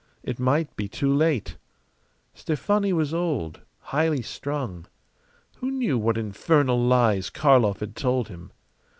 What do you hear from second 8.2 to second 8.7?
him?